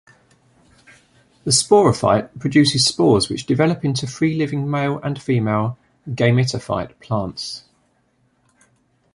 The 1.43 1.51
sporophyte 1.51 2.39
produces 2.39 2.83
spores 2.87 3.29
which 3.29 3.45
develop 3.45 3.85
into 3.85 4.07
free-living 4.07 4.67
male 4.67 4.97
and 5.03 5.21
female 5.21 5.77
gametophyte 6.11 6.99
plants. 6.99 7.65